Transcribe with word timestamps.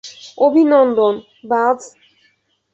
অভিনন্দন, 0.37 1.15
বায। 1.43 1.79